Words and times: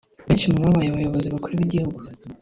Benshi 0.27 0.45
mu 0.51 0.59
babaye 0.63 0.87
abayobozi 0.89 1.27
bakuru 1.33 1.51
b’igihugu 1.59 1.99